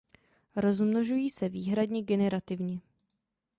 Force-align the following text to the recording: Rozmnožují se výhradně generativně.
Rozmnožují 0.55 1.29
se 1.29 1.49
výhradně 1.49 2.01
generativně. 2.03 2.79